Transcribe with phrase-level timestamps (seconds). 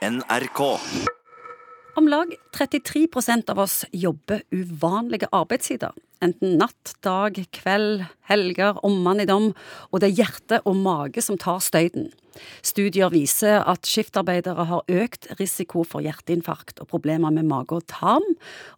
[0.00, 0.80] NRK.
[1.94, 5.92] Om lag 33% av oss jobber uvanlige arbeidstider.
[6.24, 12.08] Enten natt, dag, kveld, helger, ommann og det er hjerte og mage som tar støyten.
[12.64, 18.24] Studier viser at skiftarbeidere har økt risiko for hjerteinfarkt og problemer med mage og tarm.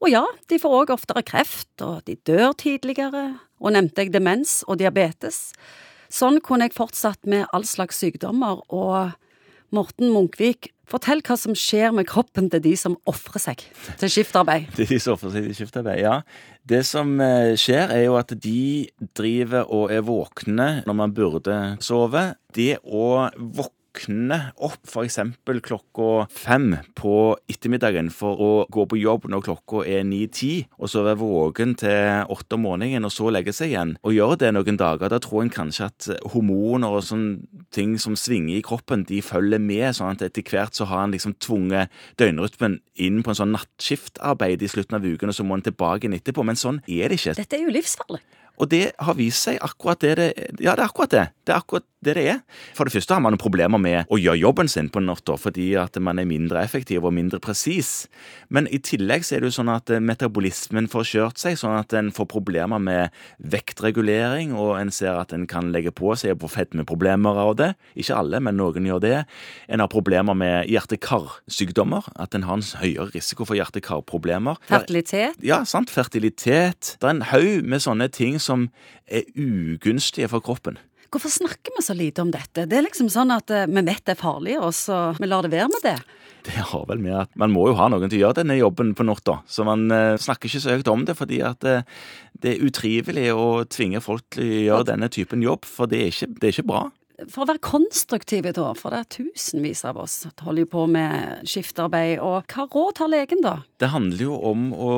[0.00, 3.34] Og ja, de får òg oftere kreft, og de dør tidligere.
[3.60, 5.50] Og nevnte jeg demens og diabetes?
[6.08, 9.12] Sånn kunne jeg fortsatt med all slags sykdommer, og
[9.74, 13.64] Morten Munkvik, fortell hva som skjer med kroppen til de som ofrer seg
[14.00, 14.70] til skiftarbeid.
[14.90, 16.16] De som ofrer seg til skiftarbeid, ja.
[16.66, 21.58] Det som eh, skjer, er jo at de driver og er våkne når man burde
[21.84, 22.32] sove.
[22.54, 25.18] Det å våkne våkne opp f.eks.
[25.62, 31.02] klokka fem på ettermiddagen for å gå på jobb når klokka er ni-ti, og så
[31.04, 34.78] være våken til åtte om morgenen og så legge seg igjen, og gjøre det noen
[34.78, 39.20] dager, da tror en kanskje at hormoner og sånne ting som svinger i kroppen, de
[39.22, 43.40] følger med, sånn at etter hvert så har han liksom tvunget døgnrytmen inn på en
[43.42, 46.44] sånn nattskiftarbeid i slutten av uken, og så må han tilbake inn etterpå.
[46.46, 47.38] Men sånn er det ikke.
[47.40, 48.22] Dette er jo livsfarlig.
[48.60, 50.30] Og det har vist seg akkurat det det
[50.60, 51.26] Ja, det er akkurat det.
[51.50, 52.36] Det er akkurat det det er.
[52.78, 55.98] For det første har man problemer med å gjøre jobben sin på natta fordi at
[56.00, 58.06] man er mindre effektiv og mindre presis.
[58.48, 61.92] Men i tillegg så er det jo sånn at metabolismen får kjørt seg, sånn at
[61.98, 66.48] en får problemer med vektregulering, og en ser at en kan legge på seg på
[66.48, 67.70] fedmeproblemer av det.
[67.98, 69.16] Ikke alle, men noen gjør det.
[69.68, 74.62] En har problemer med hjerte-karsykdommer, at en har en høyere risiko for hjerte-karproblemer.
[74.70, 75.42] Fertilitet?
[75.44, 75.90] Ja, sant.
[75.90, 76.94] Fertilitet.
[76.96, 78.70] Det er en haug med sånne ting som
[79.10, 80.78] er ugunstige for kroppen.
[81.10, 82.68] Hvorfor snakker vi så lite om dette?
[82.70, 85.42] Det er liksom sånn at eh, vi vet det er farlig, og så vi lar
[85.42, 85.96] det være med det.
[86.46, 88.94] Det har vel med at man må jo ha noen til å gjøre denne jobben
[88.96, 91.82] på natta, så man uh, snakker ikke så høyt om det fordi at uh,
[92.40, 96.14] det er utrivelig å tvinge folk til å gjøre denne typen jobb, for det er
[96.14, 96.86] ikke, det er ikke bra
[97.28, 101.44] for å være konstruktive, da, for det er tusenvis av oss som holder på med
[101.48, 103.56] skiftarbeid, og hva råd har legen, da?
[103.80, 104.94] Det handler jo om å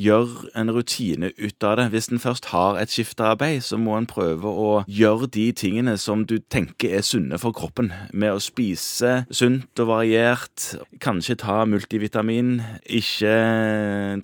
[0.00, 1.88] gjøre en rutine ut av det.
[1.94, 6.24] Hvis en først har et skiftarbeid, så må en prøve å gjøre de tingene som
[6.28, 10.70] du tenker er sunne for kroppen, med å spise sunt og variert,
[11.02, 13.34] kanskje ta multivitamin, ikke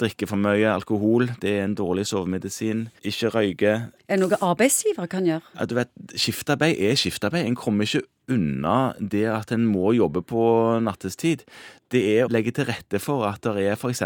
[0.01, 3.75] drikke for mye alkohol, det er en dårlig sovemedisin, ikke røyke.
[4.05, 5.45] Er det noe arbeidsgiver kan gjøre?
[5.57, 5.91] Ja, du vet,
[6.21, 7.47] Skiftarbeid er skiftarbeid.
[7.47, 10.45] En kommer ikke unna det at en må jobbe på
[10.85, 11.45] nattestid.
[11.93, 14.03] Det er å legge til rette for at det er f.eks.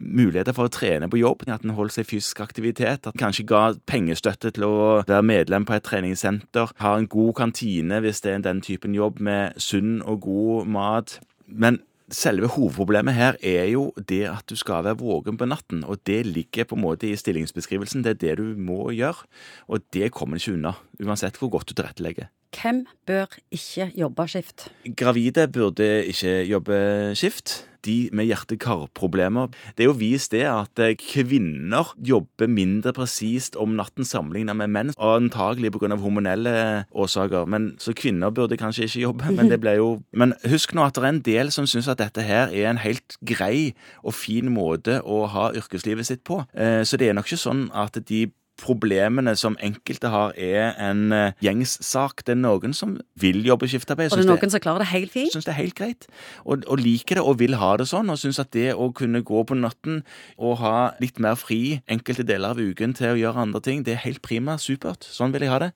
[0.00, 3.22] muligheter for å trene på jobb, at en holder seg i fysisk aktivitet, at en
[3.24, 4.74] kanskje ga pengestøtte til å
[5.08, 9.22] være medlem på et treningssenter, har en god kantine hvis det er den typen jobb
[9.24, 11.18] med sunn og god mat.
[11.48, 11.80] Men
[12.12, 16.22] selve hovedproblemet her er jo det at du skal være våken på natten, og det
[16.28, 18.04] ligger på en måte i stillingsbeskrivelsen.
[18.04, 19.26] Det er det du må gjøre,
[19.68, 22.30] og det kommer en ikke unna, uansett hvor godt du tilrettelegger.
[22.52, 24.68] Hvem bør ikke jobbe skift?
[24.96, 26.78] Gravide burde ikke jobbe
[27.18, 27.62] skift.
[27.82, 29.48] De med hjerte-kar-problemer.
[29.74, 34.70] Det er jo vist det at eh, kvinner jobber mindre presist om natten sammenlignet med
[34.70, 35.96] menn, antagelig pga.
[35.98, 37.48] hormonelle årsaker.
[37.50, 39.88] Men, så kvinner burde kanskje ikke jobbe, men det ble jo
[40.20, 42.78] Men husk nå at det er en del som syns at dette her er en
[42.78, 43.74] helt grei
[44.04, 46.44] og fin måte å ha yrkeslivet sitt på.
[46.54, 48.28] Eh, så det er nok ikke sånn at de
[48.62, 52.24] problemene som enkelte har, er en uh, gjengs sak.
[52.26, 54.12] Det er noen som vil jobbe skiftarbeid.
[54.12, 55.32] Og det er noen som klarer det helt fint?
[55.34, 56.08] Syns det er helt greit.
[56.44, 58.10] Og, og, liker det og vil ha det sånn.
[58.12, 60.02] Og syns at det å kunne gå på natten
[60.38, 63.96] og ha litt mer fri enkelte deler av uken til å gjøre andre ting, det
[63.96, 64.58] er helt prima.
[64.62, 65.06] Supert.
[65.06, 65.70] Sånn vil jeg ha det.